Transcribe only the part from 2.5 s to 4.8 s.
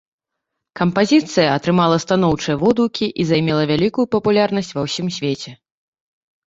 водгукі і займела вялікую папулярнасць